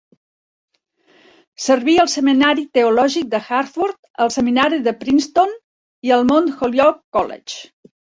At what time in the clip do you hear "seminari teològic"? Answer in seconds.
2.13-3.27